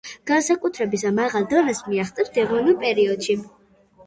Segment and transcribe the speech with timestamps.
[0.29, 3.39] განვითარების მაღალ დონეს მიაღწიეს დევონურ პერიოდში.